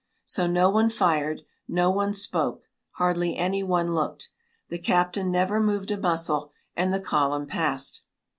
[0.25, 2.63] So no one fired; no one spoke;
[2.93, 4.29] hardly anyone looked.
[4.69, 8.01] The captain never moved a muscle, and the column passed.